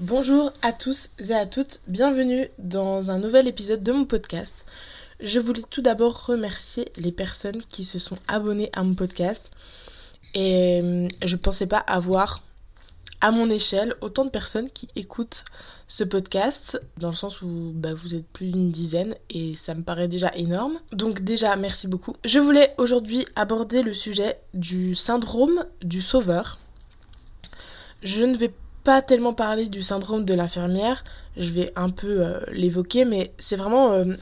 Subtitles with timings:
[0.00, 4.64] Bonjour à tous et à toutes, bienvenue dans un nouvel épisode de mon podcast.
[5.20, 9.50] Je voulais tout d'abord remercier les personnes qui se sont abonnées à mon podcast
[10.32, 12.42] et euh, je pensais pas avoir
[13.20, 15.44] à mon échelle autant de personnes qui écoutent
[15.86, 19.82] ce podcast dans le sens où bah, vous êtes plus d'une dizaine et ça me
[19.82, 20.78] paraît déjà énorme.
[20.92, 22.14] Donc déjà merci beaucoup.
[22.24, 26.58] Je voulais aujourd'hui aborder le sujet du syndrome du sauveur.
[28.02, 28.54] Je ne vais
[28.84, 31.04] pas tellement parler du syndrome de l'infirmière,
[31.36, 34.14] je vais un peu euh, l'évoquer, mais c'est vraiment euh,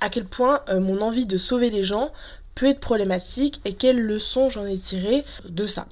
[0.00, 2.10] à quel point euh, mon envie de sauver les gens
[2.54, 5.86] peut être problématique et quelles leçons j'en ai tirées de ça.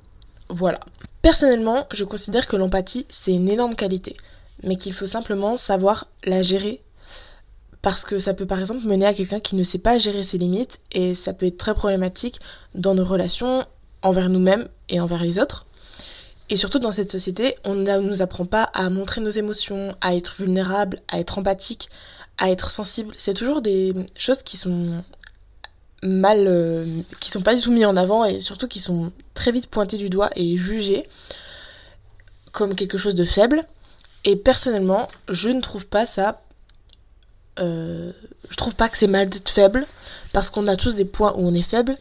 [0.49, 0.81] Voilà.
[1.23, 4.17] Personnellement, je considère que l'empathie, c'est une énorme qualité,
[4.63, 6.83] mais qu'il faut simplement savoir la gérer.
[7.81, 10.39] Parce que ça peut par exemple mener à quelqu'un qui ne sait pas gérer ses
[10.39, 12.39] limites et ça peut être très problématique
[12.77, 13.65] dans nos relations
[14.03, 15.67] envers nous-mêmes et envers les autres.
[16.51, 20.15] Et surtout dans cette société, on ne nous apprend pas à montrer nos émotions, à
[20.15, 21.89] être vulnérable, à être empathique,
[22.39, 23.15] à être sensible.
[23.17, 25.03] C'est toujours des choses qui sont
[26.03, 29.53] mal, euh, qui sont pas du tout mis en avant et surtout qui sont très
[29.53, 31.09] vite pointées du doigt et jugées
[32.51, 33.65] comme quelque chose de faible.
[34.25, 36.43] Et personnellement, je ne trouve pas ça.
[37.59, 38.13] Euh,
[38.49, 39.87] je trouve pas que c'est mal d'être faible
[40.33, 41.97] parce qu'on a tous des points où on est faible.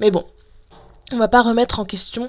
[0.00, 0.24] Mais bon,
[1.12, 2.28] on va pas remettre en question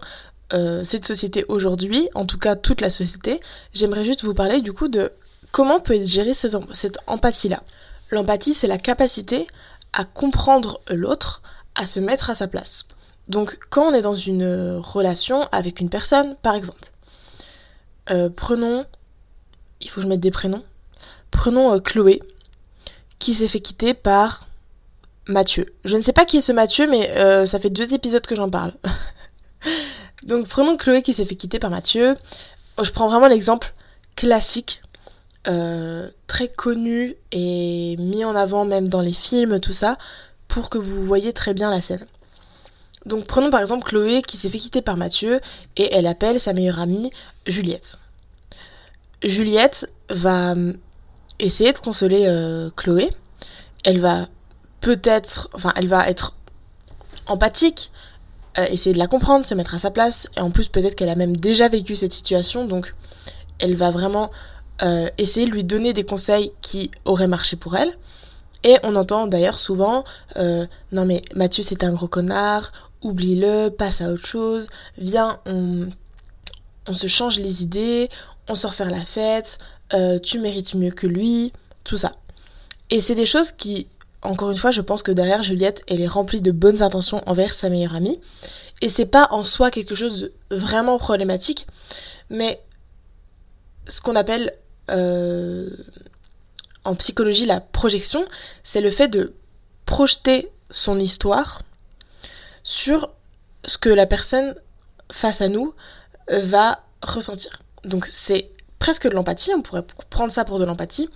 [0.54, 3.40] euh, cette société aujourd'hui, en tout cas toute la société,
[3.74, 5.12] j'aimerais juste vous parler du coup de
[5.52, 7.64] comment peut être gérée cette, empathie-là.
[8.12, 9.48] L'empathie, c'est la capacité
[9.94, 11.42] à comprendre l'autre,
[11.74, 12.86] à se mettre à sa place.
[13.28, 16.92] Donc quand on est dans une relation avec une personne, par exemple,
[18.12, 18.86] euh, prenons,
[19.82, 20.64] il faut que je mette des prénoms,
[21.32, 22.22] prenons euh, Chloé,
[23.18, 24.48] qui s'est fait quitter par
[25.28, 25.74] Mathieu.
[25.84, 28.50] Je ne sais pas qui est ce Mathieu, mais ça fait deux épisodes que j'en
[28.50, 28.74] parle.
[30.26, 32.18] Donc prenons Chloé qui s'est fait quitter par Mathieu.
[32.82, 33.74] Je prends vraiment l'exemple
[34.16, 34.82] classique,
[35.48, 39.98] euh, très connu et mis en avant même dans les films, tout ça,
[40.48, 42.06] pour que vous voyez très bien la scène.
[43.06, 45.42] Donc prenons par exemple Chloé qui s'est fait quitter par Mathieu
[45.76, 47.12] et elle appelle sa meilleure amie
[47.46, 48.00] Juliette.
[49.24, 50.74] Juliette va euh,
[51.40, 53.12] essayer de consoler euh, Chloé.
[53.84, 54.28] Elle va
[54.80, 56.34] peut-être, enfin elle va être
[57.28, 57.92] empathique,
[58.58, 60.28] euh, essayer de la comprendre, se mettre à sa place.
[60.38, 62.94] Et en plus, peut-être qu'elle a même déjà vécu cette situation, donc
[63.60, 64.32] elle va vraiment
[64.82, 67.92] euh, essayer de lui donner des conseils qui auraient marché pour elle.
[68.64, 70.04] Et on entend d'ailleurs souvent
[70.38, 72.70] euh, Non, mais Mathieu, c'est un gros connard,
[73.02, 75.88] oublie-le, passe à autre chose, viens, on,
[76.88, 78.10] on se change les idées,
[78.48, 79.58] on sort faire la fête,
[80.24, 81.54] tu mérites mieux que lui,
[81.84, 82.12] tout ça.
[82.90, 83.88] Et c'est des choses qui
[84.24, 87.54] encore une fois, je pense que derrière Juliette, elle est remplie de bonnes intentions envers
[87.54, 88.20] sa meilleure amie.
[88.82, 90.20] Et c'est pas en soi quelque chose
[90.50, 91.68] de vraiment problématique,
[92.30, 92.62] mais
[93.88, 94.54] ce qu'on appelle
[94.90, 95.70] euh,
[96.84, 98.26] en psychologie la projection,
[98.64, 99.34] c'est le fait de
[99.86, 101.62] projeter son histoire
[102.64, 103.10] sur
[103.66, 104.56] ce que la personne
[105.12, 105.74] face à nous
[106.30, 107.62] va ressentir.
[107.84, 111.10] Donc c'est presque de l'empathie, on pourrait prendre ça pour de l'empathie.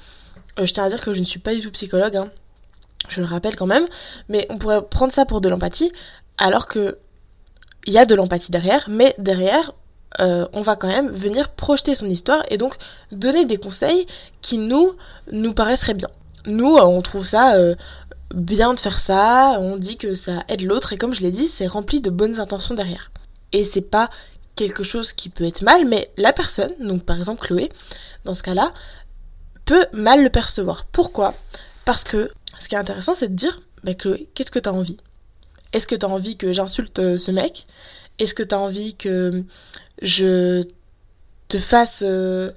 [0.59, 2.31] Euh, je tiens à dire que je ne suis pas du tout psychologue, hein
[3.07, 3.85] je le rappelle quand même,
[4.29, 5.91] mais on pourrait prendre ça pour de l'empathie,
[6.37, 6.97] alors que
[7.85, 9.71] il y a de l'empathie derrière, mais derrière,
[10.19, 12.75] euh, on va quand même venir projeter son histoire et donc
[13.11, 14.05] donner des conseils
[14.41, 14.93] qui nous
[15.31, 16.09] nous paraisseraient bien.
[16.45, 17.75] Nous, euh, on trouve ça euh,
[18.33, 21.47] bien de faire ça, on dit que ça aide l'autre et comme je l'ai dit,
[21.47, 23.11] c'est rempli de bonnes intentions derrière.
[23.53, 24.09] Et c'est pas
[24.55, 27.71] quelque chose qui peut être mal, mais la personne, donc par exemple Chloé,
[28.25, 28.73] dans ce cas-là,
[29.65, 30.85] peut mal le percevoir.
[30.91, 31.33] Pourquoi?
[31.85, 34.97] Parce que ce qui est intéressant, c'est de dire, bah Chloé, qu'est-ce que t'as envie?
[35.73, 37.65] Est-ce que t'as envie que j'insulte euh, ce mec?
[38.19, 39.43] Est-ce que t'as envie que
[40.01, 40.63] je
[41.49, 42.49] te fasse euh,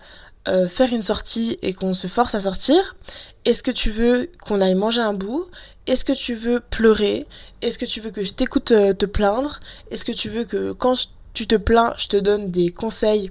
[0.49, 2.97] euh, faire une sortie et qu'on se force à sortir?
[3.45, 5.47] Est-ce que tu veux qu'on aille manger un bout?
[5.87, 7.27] Est-ce que tu veux pleurer?
[7.63, 9.61] Est-ce que tu veux que je t'écoute te plaindre?
[9.91, 10.95] Est-ce que tu veux que quand
[11.35, 13.31] tu te plains, je te donne des conseils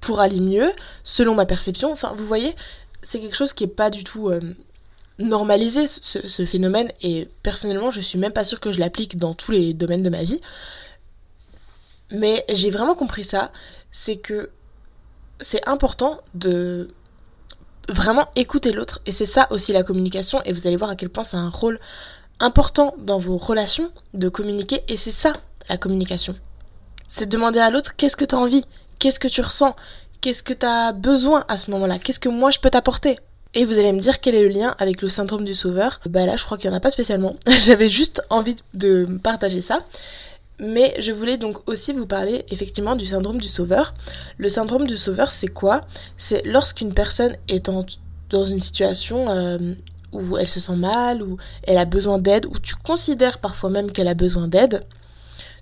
[0.00, 0.72] pour aller mieux,
[1.04, 1.92] selon ma perception?
[1.92, 2.54] Enfin, vous voyez,
[3.12, 4.40] c'est quelque chose qui est pas du tout euh,
[5.18, 9.52] normalisé, ce, phénomène, et personnellement, je suis même pas sûre que je l'applique dans tous
[9.52, 10.40] les domaines de ma vie.
[12.10, 13.52] Mais j'ai vraiment compris ça,
[13.90, 14.48] c'est que
[15.42, 16.88] c'est important de
[17.90, 21.10] vraiment écouter l'autre, et c'est ça aussi la communication, et vous allez voir à quel
[21.10, 21.78] point c'est un rôle
[22.40, 25.34] important dans vos relations de communiquer, et c'est ça
[25.68, 26.34] la communication.
[27.08, 28.64] C'est demander à l'autre qu'est-ce que tu as envie,
[28.98, 29.76] qu'est-ce que tu ressens,
[30.22, 31.98] Qu'est-ce que tu as besoin à ce moment-là?
[31.98, 33.18] Qu'est-ce que moi je peux t'apporter?
[33.54, 35.98] Et vous allez me dire quel est le lien avec le syndrome du sauveur.
[36.06, 37.34] Bah là, je crois qu'il n'y en a pas spécialement.
[37.60, 39.80] J'avais juste envie de partager ça.
[40.60, 43.94] Mais je voulais donc aussi vous parler effectivement du syndrome du sauveur.
[44.38, 45.80] Le syndrome du sauveur, c'est quoi?
[46.16, 47.68] C'est lorsqu'une personne est
[48.30, 49.58] dans une situation euh,
[50.12, 53.90] où elle se sent mal, où elle a besoin d'aide, où tu considères parfois même
[53.90, 54.84] qu'elle a besoin d'aide,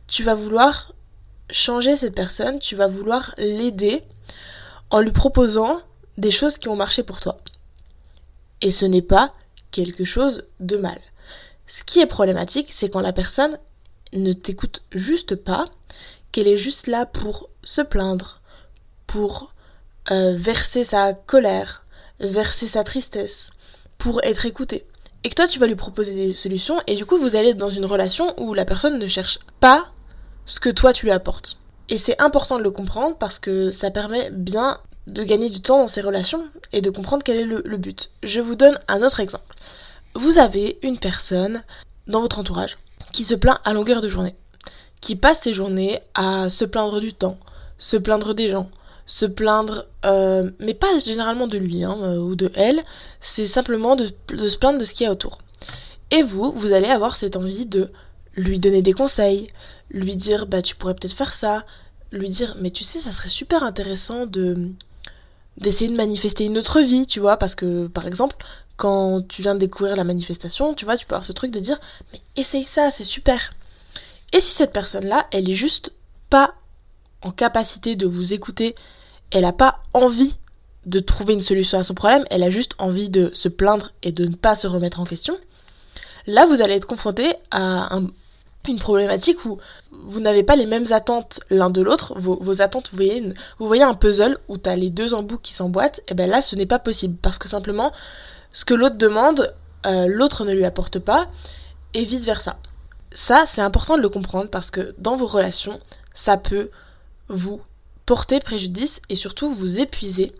[0.07, 0.93] tu vas vouloir
[1.49, 4.03] changer cette personne, tu vas vouloir l'aider
[4.91, 5.81] en lui proposant
[6.19, 7.39] des choses qui ont marché pour toi.
[8.61, 9.33] Et ce n'est pas
[9.71, 10.99] quelque chose de mal.
[11.67, 13.59] Ce qui est problématique, c'est quand la personne
[14.13, 15.67] ne t'écoute juste pas,
[16.33, 18.41] qu'elle est juste là pour se plaindre,
[19.07, 19.55] pour
[20.11, 21.87] euh, verser sa colère,
[22.19, 23.51] verser sa tristesse,
[23.99, 24.87] pour être écoutée.
[25.23, 27.71] Et que toi, tu vas lui proposer des solutions, et du coup, vous allez dans
[27.71, 29.93] une relation où la personne ne cherche pas
[30.47, 31.59] ce que toi, tu lui apportes.
[31.91, 35.81] Et c'est important de le comprendre parce que ça permet bien de gagner du temps
[35.81, 38.11] dans ces relations et de comprendre quel est le, le but.
[38.23, 39.55] Je vous donne un autre exemple.
[40.15, 41.63] Vous avez une personne
[42.07, 42.79] dans votre entourage
[43.13, 44.35] qui se plaint à longueur de journée,
[45.01, 47.39] qui passe ses journées à se plaindre du temps,
[47.79, 48.71] se plaindre des gens,
[49.07, 52.83] se plaindre, euh, mais pas généralement de lui hein, euh, ou de elle,
[53.21, 55.39] c'est simplement de, se plaindre de ce qu'il y a autour.
[56.13, 57.91] Et vous, vous allez avoir cette envie de
[58.37, 59.49] lui donner des conseils,
[59.91, 61.65] lui dire bah tu pourrais peut-être faire ça,
[62.13, 64.71] lui dire mais tu sais ça serait super intéressant de
[65.57, 68.37] d'essayer de manifester une autre vie, tu vois, parce que par exemple
[68.77, 71.61] quand tu viens de découvrir la manifestation, tu vois, tu peux avoir ce truc de
[71.61, 71.79] dire
[72.13, 73.51] mais essaye ça, c'est super.
[74.33, 75.93] Et si cette personne-là, elle est juste
[76.31, 76.55] pas
[77.23, 78.75] en capacité de vous écouter,
[79.31, 80.37] elle n'a pas envie
[80.87, 84.13] de trouver une solution à son problème, elle a juste envie de se plaindre et
[84.13, 85.37] de ne pas se remettre en question,
[86.27, 88.01] là vous allez être confronté à
[88.69, 89.59] une problématique où
[89.91, 93.83] vous n'avez pas les mêmes attentes l'un de l'autre, vos, attentes, vous voyez, vous voyez
[93.83, 96.67] un puzzle où tu as les deux embouts qui s'emboîtent, et bien là ce n'est
[96.67, 97.93] pas possible, parce que simplement
[98.53, 99.55] ce que l'autre demande,
[99.87, 101.29] euh, l'autre ne lui apporte pas,
[101.95, 102.59] et vice-versa.
[103.13, 105.81] Ça, c'est important de le comprendre parce que dans vos relations,
[106.15, 106.71] ça peut
[107.29, 107.61] vous
[108.07, 110.33] porter préjudice et surtout vous épuiser.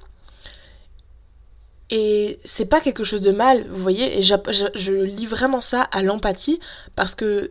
[1.91, 6.03] Et c'est pas quelque chose de mal, vous voyez, et je lis vraiment ça à
[6.03, 6.61] l'empathie
[6.95, 7.51] parce que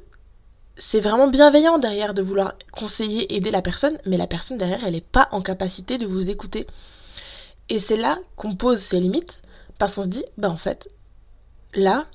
[0.79, 4.93] c'est vraiment bienveillant derrière de vouloir conseiller, aider la personne, mais la personne derrière, elle
[4.93, 6.65] n'est pas en capacité de vous écouter.
[7.67, 9.41] Et c'est là qu'on pose ses limites,
[9.77, 10.89] parce qu'on se dit, bah en fait,
[11.75, 12.07] là,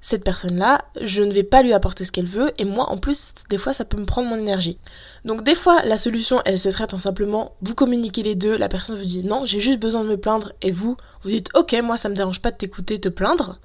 [0.00, 3.32] cette personne-là, je ne vais pas lui apporter ce qu'elle veut, et moi, en plus,
[3.50, 4.78] des fois, ça peut me prendre mon énergie.
[5.24, 8.68] Donc, des fois, la solution, elle se traite en simplement, vous communiquez les deux, la
[8.68, 11.76] personne vous dit, non, j'ai juste besoin de me plaindre, et vous, vous dites, ok,
[11.82, 13.60] moi, ça me dérange pas de t'écouter, te plaindre.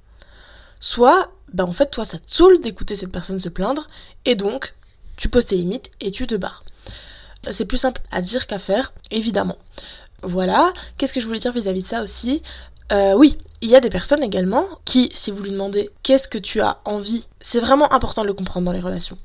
[0.83, 3.87] Soit, bah en fait, toi, ça te saoule d'écouter cette personne se plaindre,
[4.25, 4.73] et donc,
[5.15, 6.65] tu poses tes limites et tu te barres.
[7.51, 9.55] C'est plus simple à dire qu'à faire, évidemment.
[10.23, 10.73] Voilà.
[10.97, 12.41] Qu'est-ce que je voulais dire vis-à-vis -vis de ça aussi?
[12.91, 16.37] Euh, oui, il y a des personnes également qui, si vous lui demandez qu'est-ce que
[16.37, 19.17] tu as envie, c'est vraiment important de le comprendre dans les relations.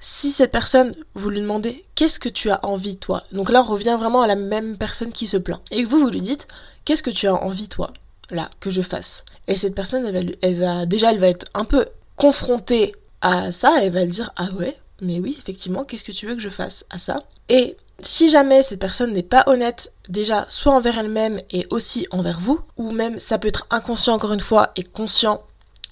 [0.00, 3.70] Si cette personne, vous lui demandez qu'est-ce que tu as envie toi, donc là on
[3.74, 6.48] revient vraiment à la même personne qui se plaint, et que vous vous lui dites
[6.84, 7.92] qu'est-ce que tu as envie toi,
[8.30, 9.24] là, que je fasse.
[9.46, 10.04] Et cette personne,
[10.42, 11.86] elle va, déjà, elle va être un peu
[12.16, 16.34] confrontée à ça, elle va dire ah ouais, mais oui, effectivement, qu'est-ce que tu veux
[16.34, 17.20] que je fasse à ça?
[17.48, 22.38] Et si jamais cette personne n'est pas honnête, déjà soit envers elle-même et aussi envers
[22.38, 25.42] vous, ou même ça peut être inconscient encore une fois et conscient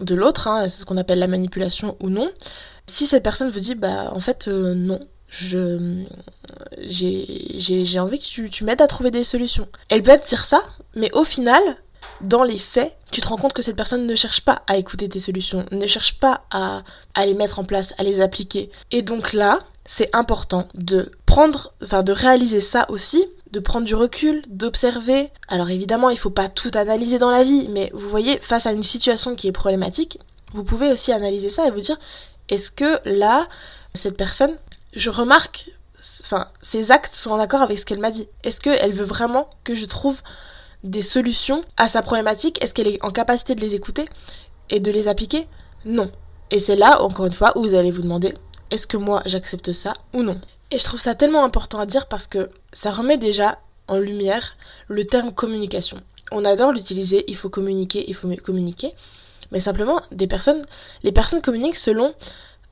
[0.00, 2.31] de l'autre, hein, c'est ce qu'on appelle la manipulation ou non.
[2.87, 6.05] Si cette personne vous dit bah en fait euh, non, je
[6.79, 9.69] j'ai envie que tu, tu m'aides à trouver des solutions.
[9.89, 10.63] Elle peut dire ça,
[10.94, 11.63] mais au final,
[12.20, 15.08] dans les faits, tu te rends compte que cette personne ne cherche pas à écouter
[15.08, 16.82] tes solutions, ne cherche pas à,
[17.25, 18.70] les mettre en place, à les appliquer.
[18.91, 23.94] Et donc là, c'est important de prendre, enfin de réaliser ça aussi, de prendre du
[23.94, 25.31] recul, d'observer.
[25.48, 28.72] Alors évidemment, il faut pas tout analyser dans la vie, mais vous voyez, face à
[28.72, 30.19] une situation qui est problématique,
[30.53, 31.98] vous pouvez aussi analyser ça et vous dire
[32.48, 33.48] est-ce que là,
[33.94, 34.56] cette personne,
[34.94, 35.70] je remarque,
[36.20, 38.29] enfin, ses actes sont en accord avec ce qu'elle m'a dit?
[38.44, 40.20] Est-ce qu'elle veut vraiment que je trouve
[40.85, 44.05] des solutions à sa problématique Est-ce qu'elle est en capacité de les écouter
[44.71, 45.47] et de les appliquer?
[45.85, 46.11] Non.
[46.51, 48.35] Et c'est là, encore une fois, où vous allez vous demander
[48.71, 50.41] est-ce que moi j'accepte ça ou non?
[50.71, 54.56] Et je trouve ça tellement important à dire parce que ça remet déjà en lumière
[54.89, 55.99] le terme communication.
[56.33, 58.93] On adore l'utiliser, il faut communiquer, il faut communiquer,
[59.53, 60.63] mais simplement les personnes
[61.43, 62.13] communiquent selon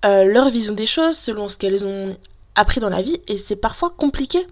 [0.04, 2.16] euh, leur vision des choses, selon ce qu'elles ont
[2.56, 4.44] appris dans la vie, et c'est parfois compliqué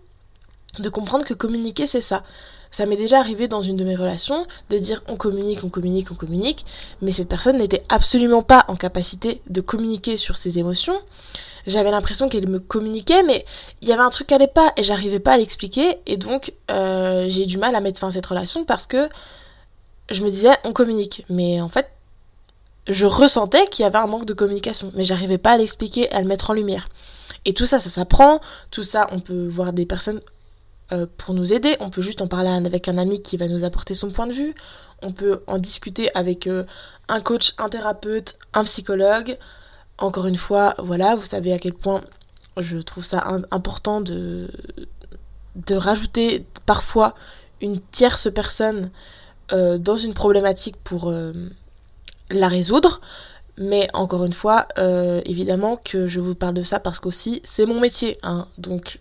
[0.78, 2.22] de comprendre que communiquer c'est ça.
[2.72, 6.10] Ça m'est déjà arrivé dans une de mes relations de dire on communique, on communique,
[6.10, 6.64] on communique,
[7.02, 10.98] mais cette personne n'était absolument pas en capacité de communiquer sur ses émotions.
[11.66, 13.44] J'avais l'impression qu'elle me communiquait, mais
[13.82, 16.52] il y avait un truc qui allait pas et j'arrivais pas à l'expliquer, et donc
[16.70, 19.08] euh, j'ai eu du mal à mettre fin à cette relation parce que
[20.10, 21.88] je me disais on communique, mais en fait
[22.88, 26.20] je ressentais qu'il y avait un manque de communication, mais j'arrivais pas à l'expliquer, à
[26.20, 26.88] le mettre en lumière.
[27.44, 28.40] Et tout ça, ça s'apprend.
[28.70, 30.20] Tout ça, on peut voir des personnes
[30.92, 31.76] euh, pour nous aider.
[31.80, 34.32] On peut juste en parler avec un ami qui va nous apporter son point de
[34.32, 34.54] vue.
[35.00, 36.64] On peut en discuter avec euh,
[37.08, 39.38] un coach, un thérapeute, un psychologue.
[39.96, 42.02] Encore une fois, voilà, vous savez à quel point
[42.58, 44.50] je trouve ça important de,
[45.70, 47.14] rajouter parfois
[47.62, 48.90] une tierce personne
[49.52, 51.12] euh, dans une problématique pour
[52.30, 53.00] la résoudre.
[53.56, 54.66] Mais encore une fois,
[55.24, 58.18] évidemment que je vous parle de ça parce qu'aussi c'est mon métier.
[58.22, 58.46] Hein.
[58.58, 59.00] Donc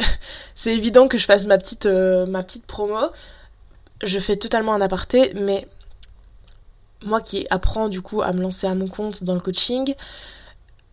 [0.54, 3.10] c'est évident que je fasse ma petite, euh, ma petite promo.
[4.02, 5.66] Je fais totalement un aparté, mais
[7.04, 9.94] moi qui apprends du coup à me lancer à mon compte dans le coaching,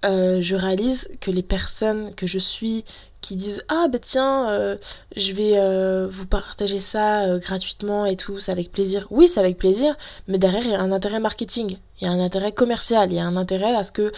[0.05, 2.85] euh, je réalise que les personnes que je suis
[3.19, 4.77] qui disent ah bah tiens euh,
[5.15, 9.97] je vais vous partager ça gratuitement et tout c'est avec plaisir oui c'est avec plaisir
[10.27, 13.15] mais derrière il y a un intérêt marketing il y a un intérêt commercial il
[13.15, 14.11] y a un intérêt à ce que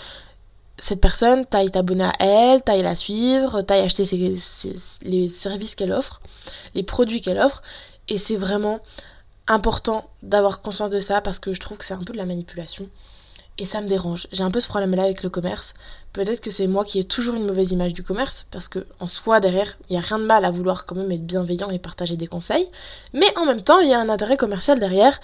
[0.80, 4.04] cette personne, t'ailles t'abonner à elle, t'ailles la suivre, t'ailles acheter
[5.04, 6.20] les services qu'elle offre,
[6.76, 7.62] les produits qu'elle offre.
[8.08, 8.80] Et c'est vraiment
[9.48, 12.26] important d'avoir conscience de ça parce que je trouve que c'est un peu de la
[12.26, 12.88] manipulation.
[13.58, 14.28] Et ça me dérange.
[14.32, 15.74] J'ai un peu ce problème-là avec le commerce.
[16.14, 19.08] Peut-être que c'est moi qui ai toujours une mauvaise image du commerce, parce que en
[19.08, 21.78] soi, derrière, il n'y a rien de mal à vouloir quand même être bienveillant et
[21.78, 22.70] partager des conseils.
[23.14, 25.20] Mais en même temps, il y a un intérêt commercial derrière.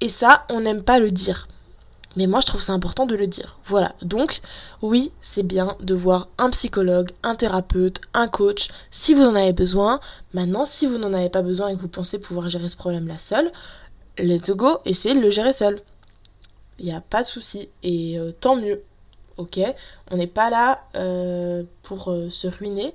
[0.00, 1.46] Et ça, on n'aime pas le dire.
[2.16, 3.58] Mais moi, je trouve ça important de le dire.
[3.64, 3.94] Voilà.
[4.02, 4.40] Donc,
[4.82, 9.52] oui, c'est bien de voir un psychologue, un thérapeute, un coach, si vous en avez
[9.52, 10.00] besoin.
[10.32, 13.18] Maintenant, si vous n'en avez pas besoin et que vous pensez pouvoir gérer ce problème-là
[13.18, 13.50] seul,
[14.18, 15.80] let's go, essayez de le gérer seul.
[16.78, 17.68] Il n'y a pas de souci.
[17.82, 18.82] Et euh, tant mieux.
[19.36, 19.58] Ok?
[20.10, 22.94] On n'est pas là euh, pour euh, se ruiner.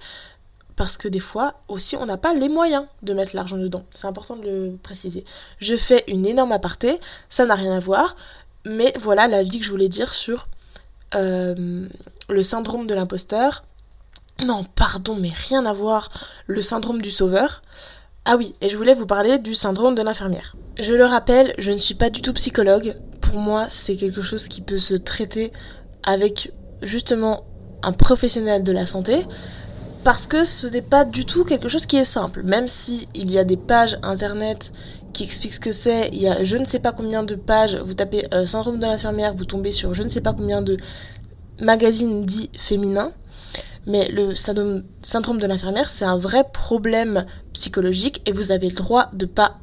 [0.78, 3.84] Parce que des fois aussi, on n'a pas les moyens de mettre l'argent dedans.
[3.94, 5.26] C'est important de le préciser.
[5.58, 8.16] Je fais une énorme aparté, ça n'a rien à voir.
[8.66, 10.48] Mais voilà la vie que je voulais dire sur
[11.16, 11.88] euh,
[12.30, 13.64] le syndrome de l'imposteur.
[14.46, 16.10] Non, pardon, mais rien à voir.
[16.48, 17.62] Le syndrome du sauveur.
[18.26, 20.56] Ah oui, et je voulais vous parler du syndrome de l'infirmière.
[20.78, 22.96] Je le rappelle, je ne suis pas du tout psychologue.
[23.22, 25.52] Pour moi, c'est quelque chose qui peut se traiter
[26.04, 27.44] avec justement
[27.84, 29.26] un professionnel de la santé
[30.04, 32.44] parce que ce n'est pas du tout quelque chose qui est simple.
[32.44, 34.72] Même si il y a des pages internet
[35.14, 37.76] qui expliquent ce que c'est, il y a je ne sais pas combien de pages,
[37.76, 40.78] vous tapez euh, syndrome de l'infirmière, vous tombez sur je ne sais pas combien de
[41.60, 43.14] magazines dits féminins.
[43.86, 48.76] Mais le syndrome, syndrome de l'infirmière, c'est un vrai problème psychologique et vous avez le
[48.76, 49.58] droit de ne pas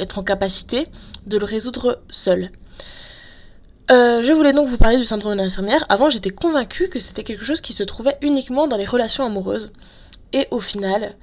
[0.00, 0.88] être en capacité
[1.26, 2.50] de le résoudre seul.
[3.90, 5.84] Euh, je voulais donc vous parler du syndrome de l'infirmière.
[5.88, 9.72] Avant, j'étais convaincue que c'était quelque chose qui se trouvait uniquement dans les relations amoureuses.
[10.32, 11.16] Et au final,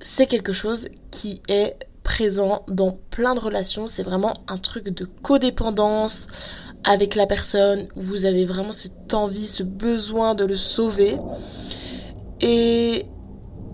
[0.00, 1.76] c'est quelque chose qui est
[2.08, 3.86] présent dans plein de relations.
[3.86, 6.26] C'est vraiment un truc de codépendance
[6.82, 11.16] avec la personne où vous avez vraiment cette envie, ce besoin de le sauver.
[12.40, 13.04] Et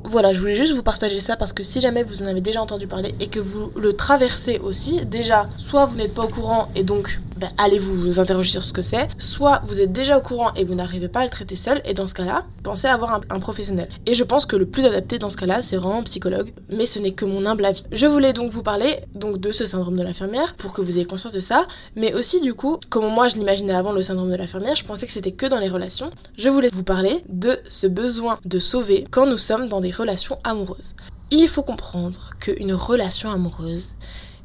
[0.03, 2.61] voilà, je voulais juste vous partager ça parce que si jamais vous en avez déjà
[2.61, 6.69] entendu parler et que vous le traversez aussi, déjà, soit vous n'êtes pas au courant
[6.75, 10.21] et donc ben, allez vous interroger sur ce que c'est, soit vous êtes déjà au
[10.21, 12.95] courant et vous n'arrivez pas à le traiter seul, et dans ce cas-là, pensez à
[12.95, 13.89] avoir un, professionnel.
[14.07, 16.87] Et je pense que le plus adapté dans ce cas-là, c'est vraiment un psychologue, mais
[16.87, 17.85] ce n'est que mon humble avis.
[17.93, 21.05] Je voulais donc vous parler donc de ce syndrome de l'infirmière pour que vous ayez
[21.05, 24.37] conscience de ça, mais aussi du coup, comme moi je l'imaginais avant le syndrome de
[24.37, 26.11] l'infirmière, je pensais que c'était que dans les relations.
[26.39, 30.39] Je voulais vous parler de ce besoin de sauver quand nous sommes dans des relations
[30.45, 30.95] amoureuses.
[31.31, 33.89] Il faut comprendre qu'une relation amoureuse,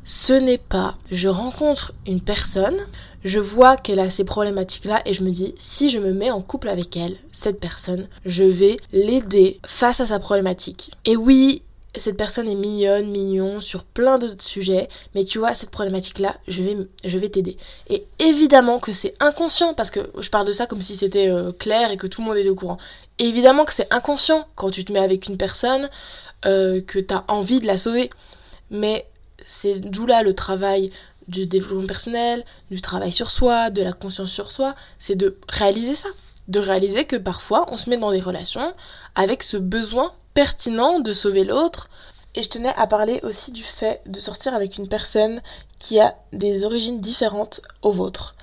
[0.10, 2.80] ce n'est pas je rencontre une personne,
[3.24, 6.42] je vois qu'elle a ces problématiques-là et je me dis si je me mets en
[6.42, 10.90] couple avec elle, cette personne, je vais l'aider face à sa problématique.
[11.06, 11.62] Et oui,
[11.96, 16.64] cette personne est mignonne, mignon sur plein d'autres sujets, mais tu vois, cette problématique-là, je
[16.64, 17.58] vais, je vais t'aider.
[17.88, 21.52] Et évidemment que c'est inconscient, parce que je parle de ça comme si c'était euh,
[21.52, 22.80] clair et que tout le monde était au courant.
[23.20, 25.88] évidemment que c'est inconscient quand tu te mets avec une personne,
[26.48, 28.10] euh, que tu as envie de la sauver.
[28.72, 29.06] Mais
[29.46, 30.92] c'est d'où là le travail
[31.28, 35.96] du développement personnel, du travail sur soi, de la conscience sur soi, c'est de réaliser
[35.96, 36.10] ça.
[36.48, 38.74] De réaliser que parfois on se met dans des relations
[39.16, 41.90] avec ce besoin pertinent de sauver l'autre.
[42.36, 45.42] Et je tenais à parler aussi du fait de sortir avec une personne
[45.80, 48.36] qui a des origines différentes aux vôtres.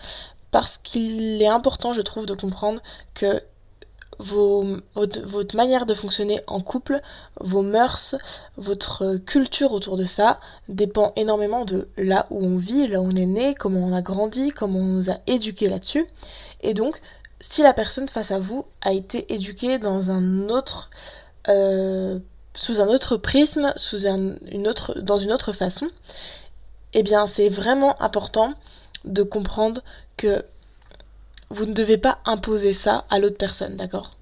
[0.50, 2.81] Parce qu'il est important, je trouve, de comprendre
[3.15, 3.43] que
[4.18, 7.00] votre, manière de fonctionner en couple,
[7.40, 8.16] vos mœurs,
[8.56, 13.16] votre culture autour de ça dépend énormément de là où on vit, là où on
[13.16, 16.06] est né, comment on a grandi, comment on nous a éduqués là-dessus.
[16.62, 17.00] Et donc,
[17.40, 20.90] si la personne face à vous a été éduquée dans un autre,
[21.49, 22.18] euh,
[22.54, 25.88] sous un autre prisme, sous une autre, dans une autre façon,
[26.94, 28.54] eh bien, c'est vraiment important
[29.04, 29.82] de comprendre
[30.16, 30.44] que
[31.50, 34.12] vous ne devez pas imposer ça à l'autre personne, d'accord?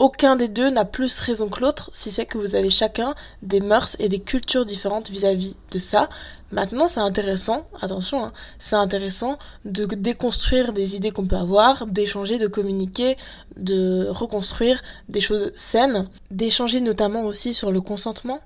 [0.00, 3.60] Aucun des deux n'a plus raison que l'autre, si c'est que vous avez chacun des
[3.60, 6.08] mœurs et des cultures différentes vis-à-vis de ça.
[6.50, 12.38] Maintenant, c'est intéressant, attention, hein, c'est intéressant de déconstruire des idées qu'on peut avoir, d'échanger,
[12.38, 13.16] de communiquer,
[13.56, 18.40] de reconstruire des choses saines, d'échanger notamment aussi sur le consentement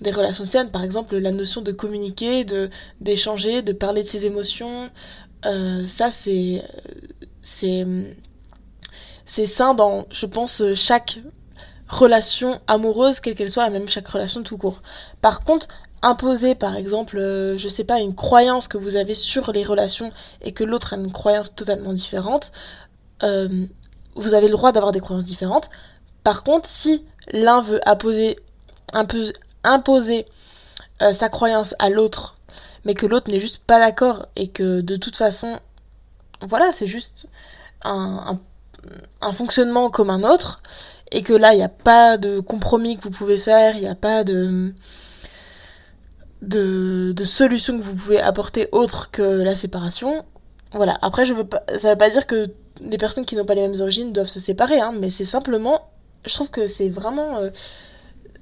[0.00, 2.44] des relations saines, par exemple la notion de communiquer,
[3.00, 4.90] d'échanger, de parler de ses émotions,
[5.44, 6.62] euh, ça c'est
[7.46, 7.86] c'est
[9.24, 11.20] c'est sain dans, je pense, chaque
[11.88, 14.82] relation amoureuse, quelle qu'elle soit, et même chaque relation tout court.
[15.20, 15.68] Par contre,
[16.02, 20.12] imposer par exemple, euh, je sais pas, une croyance que vous avez sur les relations
[20.42, 22.52] et que l'autre a une croyance totalement différente,
[23.22, 23.66] euh,
[24.14, 25.70] vous avez le droit d'avoir des croyances différentes.
[26.24, 28.36] Par contre, si l'un veut imposer,
[29.64, 30.26] imposer
[31.02, 32.34] euh, sa croyance à l'autre,
[32.84, 35.58] mais que l'autre n'est juste pas d'accord et que de toute façon,
[36.42, 37.28] voilà, c'est juste
[37.82, 38.38] un
[39.32, 40.60] fonctionnement comme un autre,
[41.12, 43.88] et que là, il n'y a pas de compromis que vous pouvez faire, il n'y
[43.88, 44.74] a pas de,
[47.24, 50.24] solution que vous pouvez apporter autre que la séparation.
[50.72, 52.48] Voilà, après, je veux pas, ça ne veut pas dire que
[52.80, 55.88] les personnes qui n'ont pas les mêmes origines doivent se séparer, hein, mais c'est simplement,
[56.24, 57.38] je trouve que c'est vraiment...
[57.38, 57.50] Euh,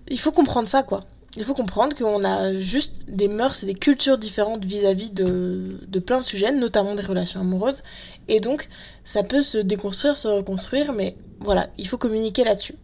[0.08, 1.04] il faut comprendre ça, quoi.
[1.36, 6.20] Il faut comprendre qu'on a juste des mœurs et des cultures différentes vis-à-vis de, plein
[6.20, 7.82] de sujets, notamment des relations amoureuses.
[8.28, 8.68] Et donc,
[9.04, 12.76] ça peut se déconstruire, se reconstruire, mais voilà, il faut communiquer là-dessus.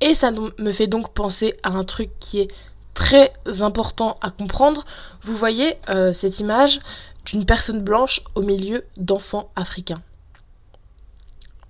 [0.00, 2.48] Et ça me fait donc penser à un truc qui est
[2.94, 4.84] très important à comprendre.
[5.22, 6.80] Vous voyez euh, cette image
[7.24, 10.02] d'une personne blanche au milieu d'enfants africains.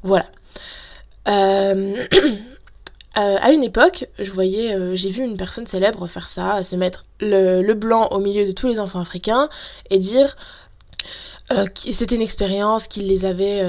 [0.03, 0.27] Voilà.
[1.29, 2.07] Euh,
[3.19, 6.77] Euh, à une époque, je voyais, euh, j'ai vu une personne célèbre faire ça, se
[6.77, 9.49] mettre le, blanc au milieu de tous les enfants africains
[9.91, 10.37] et dire
[11.51, 13.63] euh, que c'était une expérience qui les avait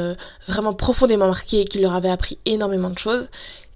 [0.47, 3.29] vraiment profondément marqués et qui leur avait appris énormément de choses.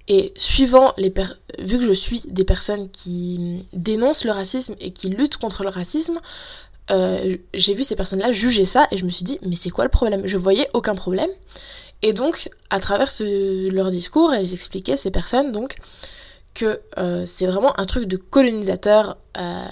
[0.10, 1.14] Et suivant les
[1.60, 5.70] vu que je suis des personnes qui dénoncent le racisme et qui luttent contre le
[5.70, 6.20] racisme,
[6.90, 9.90] j'ai vu ces personnes-là juger ça et je me suis dit mais c'est quoi le
[9.90, 10.28] problème?
[10.28, 11.30] Je voyais aucun problème.
[12.04, 15.78] Et donc, à travers leur discours, elles expliquaient, ces personnes, donc,
[16.54, 19.66] que euh, c'est vraiment un truc de colonisateur euh,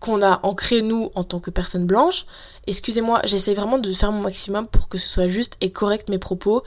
[0.00, 2.26] qu'on a ancré nous en tant que personnes blanches.
[2.66, 6.18] Excusez-moi, j'essaie vraiment de faire mon maximum pour que ce soit juste et correct mes
[6.18, 6.64] propos.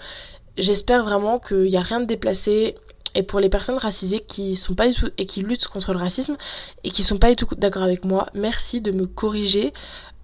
[0.58, 2.76] J'espère vraiment qu'il n'y a rien de déplacé.
[3.14, 5.98] Et pour les personnes racisées qui sont pas du tout et qui luttent contre le
[5.98, 6.38] racisme
[6.84, 9.74] et qui sont pas du tout d'accord avec moi, merci de me corriger.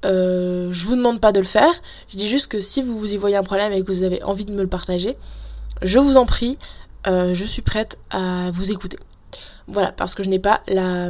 [0.03, 1.73] Euh, je vous demande pas de le faire.
[2.09, 4.45] Je dis juste que si vous y voyez un problème et que vous avez envie
[4.45, 5.17] de me le partager,
[5.81, 6.57] je vous en prie,
[7.07, 8.97] euh, je suis prête à vous écouter.
[9.67, 11.09] Voilà, parce que je n'ai pas la,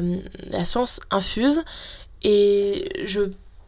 [0.63, 1.63] science infuse
[2.23, 3.21] et je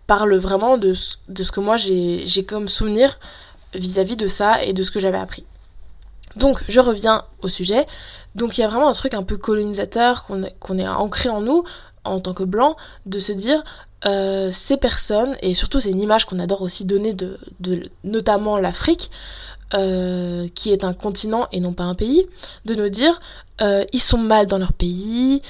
[0.08, 0.94] parle vraiment de,
[1.28, 3.20] de ce que moi j'ai comme souvenir
[3.74, 5.46] vis-à-vis de ça et de ce que j'avais appris.
[6.36, 7.86] Donc, je reviens au sujet.
[8.36, 11.64] Donc, il y a vraiment un truc un peu colonisateur qu'on est ancré en nous,
[12.06, 13.64] en tant que blanc, de se dire
[14.06, 17.40] euh, ces personnes, et surtout c'est une image qu'on adore aussi donner de,
[18.04, 19.10] notamment l'Afrique,
[19.74, 22.28] euh, qui est un continent et non pas un pays,
[22.66, 23.20] de nous dire
[23.62, 25.42] euh, ils sont mal dans leur pays,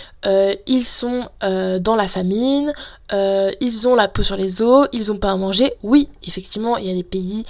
[0.67, 2.73] ils sont dans la famine,
[3.11, 5.73] ils ont la peau sur les os, ils ont pas à manger.
[5.83, 7.45] Oui, effectivement, il y a des pays,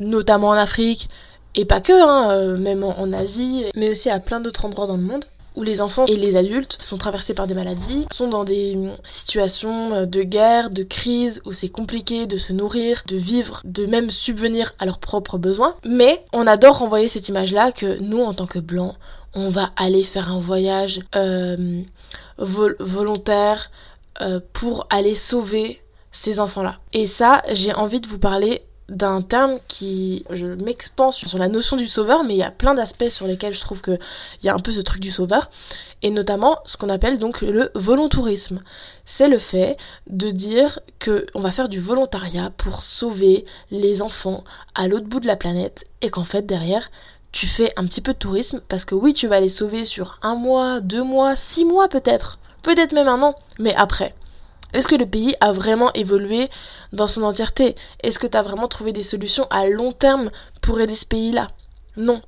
[0.00, 1.08] notamment en Afrique,
[1.54, 5.02] et pas que, hein, même en Asie, mais aussi à plein d'autres endroits dans le
[5.02, 5.24] monde,
[5.54, 9.92] où les enfants et les adultes sont traversés par des maladies, sont dans des situations
[9.92, 14.10] euh, de guerre, de crise, où c'est compliqué de se nourrir, de vivre, de même
[14.10, 15.74] subvenir à leurs propres besoins.
[15.84, 18.94] Mais on adore renvoyer cette image-là que nous, en tant que blancs,
[19.34, 21.82] on va aller faire un voyage euh,
[22.38, 23.70] volontaire
[24.20, 26.78] euh, pour aller sauver ces enfants-là.
[26.92, 30.46] Et ça, j'ai envie de vous parler d'un terme qui, je
[31.10, 33.80] sur la notion du sauveur, mais il y a plein d'aspects sur lesquels je trouve
[33.80, 33.98] qu'il
[34.42, 35.50] y a un peu ce truc du sauveur,
[36.02, 38.60] et notamment ce qu'on appelle donc le volontourisme.
[39.04, 39.78] C'est le fait
[40.08, 45.20] de dire que on va faire du volontariat pour sauver les enfants à l'autre bout
[45.20, 46.90] de la planète, et qu'en fait derrière,
[47.32, 50.18] tu fais un petit peu de tourisme, parce que oui, tu vas les sauver sur
[50.22, 54.14] un mois, deux mois, six mois peut-être, peut-être même un an, mais après,
[54.72, 56.48] est-ce que le pays a vraiment évolué
[56.92, 57.74] dans son entièreté?
[58.02, 60.30] Est-ce que tu as vraiment trouvé des solutions à long terme
[60.60, 61.48] pour aider ce pays-là?
[61.96, 62.22] Non.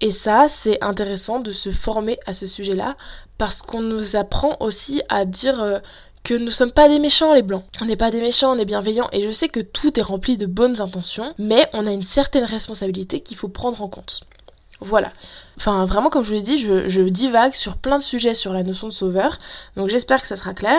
[0.00, 2.96] Et ça, c'est intéressant de se former à ce sujet-là
[3.38, 5.78] parce qu'on nous apprend aussi à dire euh,
[6.22, 7.64] que nous sommes pas des méchants les blancs.
[7.80, 10.36] On n'est pas des méchants, on est bienveillants et je sais que tout est rempli
[10.36, 14.20] de bonnes intentions, mais on a une certaine responsabilité qu'il faut prendre en compte.
[14.80, 15.10] Voilà.
[15.58, 18.62] Enfin, vraiment, comme je vous l'ai dit, je, divague sur plein de sujets sur la
[18.62, 19.38] notion de sauveur.
[19.76, 20.78] Donc, j'espère que ça sera clair.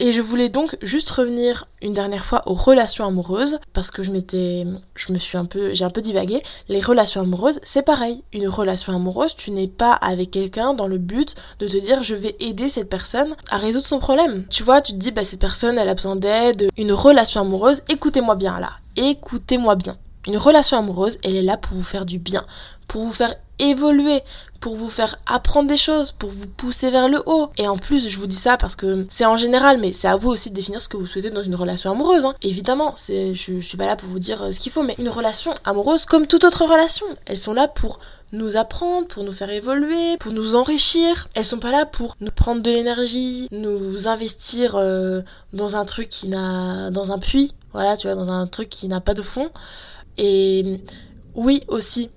[0.00, 4.10] Et je voulais donc juste revenir une dernière fois aux relations amoureuses, parce que je
[4.10, 6.42] m'étais, je me suis un peu, j'ai un peu divagué.
[6.68, 8.24] Les relations amoureuses, c'est pareil.
[8.32, 12.14] Une relation amoureuse, tu n'es pas avec quelqu'un dans le but de te dire, je
[12.14, 14.46] vais aider cette personne à résoudre son problème.
[14.48, 16.70] Tu vois, tu te dis, bah cette personne, elle a besoin d'aide.
[16.78, 19.98] Une relation amoureuse, écoutez-moi bien là, écoutez-moi bien.
[20.26, 22.44] Une relation amoureuse, elle est là pour vous faire du bien,
[22.88, 24.22] pour vous faire évoluer,
[24.60, 27.50] pour vous faire apprendre des choses, pour vous pousser vers le haut.
[27.56, 30.16] Et en plus, je vous dis ça parce que c'est en général, mais c'est à
[30.16, 32.24] vous aussi de définir ce que vous souhaitez dans une relation amoureuse.
[32.24, 32.34] Hein.
[32.42, 35.08] Évidemment, je, je suis pas là pour vous dire euh, ce qu'il faut, mais une
[35.08, 38.00] relation amoureuse, comme toute autre relation, elles sont là pour
[38.32, 41.28] nous apprendre, pour nous faire évoluer, pour nous enrichir.
[41.34, 46.08] Elles sont pas là pour nous prendre de l'énergie, nous investir euh, dans un truc
[46.08, 49.22] qui n'a, dans un puits, voilà, tu vois, dans un truc qui n'a pas de
[49.22, 49.50] fond.
[50.18, 50.80] Et
[51.34, 52.10] oui aussi,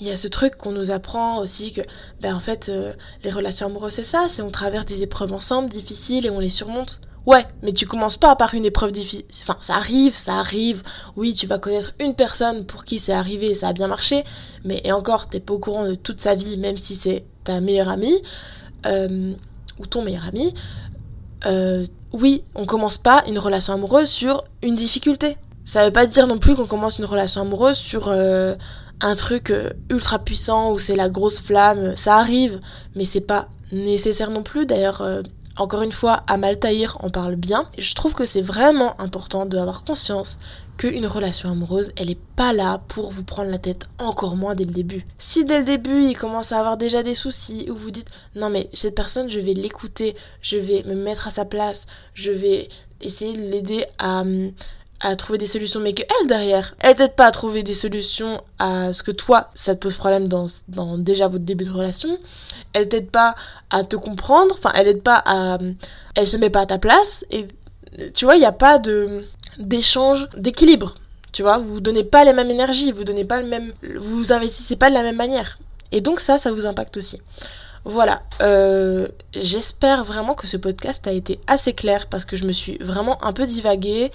[0.00, 1.80] il y a ce truc qu'on nous apprend aussi que
[2.20, 2.92] ben en fait euh,
[3.24, 6.48] les relations amoureuses c'est ça, c'est on traverse des épreuves ensemble difficiles et on les
[6.48, 7.00] surmonte.
[7.26, 9.24] Ouais, mais tu commences pas par une épreuve difficile.
[9.42, 10.84] Enfin, ça arrive, ça arrive.
[11.16, 14.22] Oui, tu vas connaître une personne pour qui c'est arrivé et ça a bien marché,
[14.62, 17.60] mais et encore, t'es pas au courant de toute sa vie, même si c'est ta
[17.60, 18.22] meilleure amie
[18.86, 19.32] euh,
[19.80, 20.54] ou ton meilleur ami.
[21.46, 25.36] Euh, oui, on commence pas une relation amoureuse sur une difficulté.
[25.64, 28.08] Ça veut pas dire non plus qu'on commence une relation amoureuse sur
[29.00, 31.96] un truc euh, ultra puissant où c'est la grosse flamme.
[31.96, 32.60] Ça arrive,
[32.94, 34.66] mais c'est pas nécessaire non plus.
[34.66, 35.22] D'ailleurs, euh,
[35.56, 37.64] encore une fois, Amal Tahir en parle bien.
[37.78, 40.38] Je trouve que c'est vraiment important d'avoir conscience
[40.76, 44.64] qu'une relation amoureuse, elle est pas là pour vous prendre la tête encore moins dès
[44.64, 45.06] le début.
[45.16, 48.50] Si dès le début, il commence à avoir déjà des soucis, ou vous dites non
[48.50, 52.68] mais cette personne, je vais l'écouter, je vais me mettre à sa place, je vais
[53.00, 54.22] essayer de l'aider à,
[55.00, 58.92] à trouver des solutions, mais qu'elle derrière, elle t'aide pas à trouver des solutions à
[58.92, 62.18] ce que toi, ça te pose problème dans, dans déjà votre début de relation.
[62.72, 63.34] Elle t'aide pas
[63.70, 65.58] à te comprendre, enfin, elle aide pas à.
[66.14, 67.46] Elle se met pas à ta place, et
[68.14, 69.24] tu vois, il n'y a pas de
[69.58, 70.94] d'échange, d'équilibre.
[71.32, 73.72] Tu vois, vous donnez pas la même énergie, vous donnez pas le même.
[73.98, 75.58] Vous investissez pas de la même manière.
[75.92, 77.20] Et donc, ça, ça vous impacte aussi.
[77.84, 82.50] Voilà, euh, j'espère vraiment que ce podcast a été assez clair parce que je me
[82.50, 84.10] suis vraiment un peu divaguée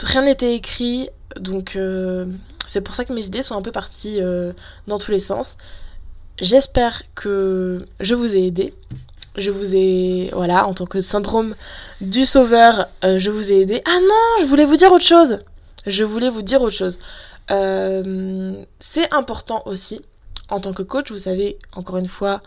[0.00, 2.26] rien n'était écrit, donc euh,
[2.66, 4.52] c'est pour ça que mes idées sont un peu parties euh,
[4.86, 5.56] dans tous les sens.
[6.40, 8.74] J'espère que je vous ai aidé.
[9.36, 11.54] Je vous ai, voilà, en tant que syndrome
[12.02, 13.82] du sauveur, euh, je vous ai aidé.
[13.86, 15.40] Ah non, je voulais vous dire autre chose.
[15.86, 16.98] Je voulais vous dire autre chose.
[17.48, 20.00] c'est important aussi,
[20.48, 22.42] en tant que coach, vous savez, encore une fois,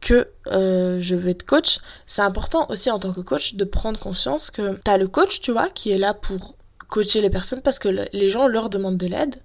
[0.00, 4.50] que je veux être coach, c'est important aussi en tant que coach de prendre conscience
[4.50, 6.56] que tu as le coach, tu vois, qui est là pour
[6.92, 9.36] coacher les personnes parce que les gens leur demandent de l'aide.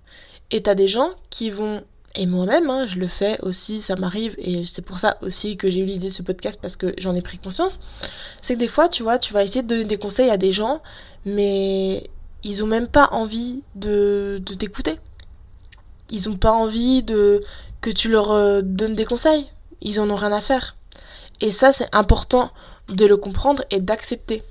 [0.51, 1.83] Et t'as des gens qui vont
[2.15, 5.69] et moi-même, hein, je le fais aussi, ça m'arrive, et c'est pour ça aussi que
[5.69, 7.79] j'ai eu l'idée de ce podcast parce que j'en ai pris conscience.
[8.41, 10.51] C'est que des fois, tu vois, tu vas essayer de donner des conseils à des
[10.51, 10.81] gens,
[11.25, 12.09] mais
[12.43, 14.99] ils ont même pas envie de, de t'écouter.
[16.09, 17.43] Ils ont pas envie de
[17.81, 19.45] que tu leur euh, donnes des conseils.
[19.81, 20.75] Ils en ont rien à faire.
[21.39, 22.51] Et ça, c'est important
[22.89, 24.43] de le comprendre et d'accepter.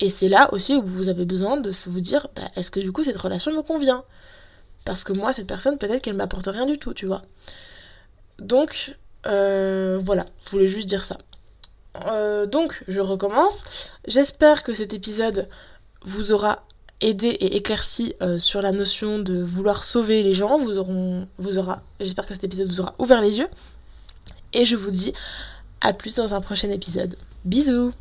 [0.00, 2.92] Et c'est là aussi où vous avez besoin de vous dire, bah, est-ce que du
[2.92, 4.04] coup cette relation me convient?
[4.84, 7.22] Parce que moi, cette personne, peut-être qu'elle m'apporte rien du tout, tu vois.
[8.38, 11.18] Donc, euh, voilà, je voulais juste dire ça.
[12.06, 13.64] Euh, donc, je recommence.
[14.06, 15.48] J'espère que cet épisode
[16.04, 16.64] vous aura
[17.00, 20.58] aidé et éclairci euh, sur la notion de vouloir sauver les gens.
[20.58, 23.48] Aura, j'espère que cet épisode vous aura ouvert les yeux.
[24.52, 25.12] Et je vous dis
[25.80, 27.16] à plus dans un prochain épisode.
[27.44, 27.92] Bisous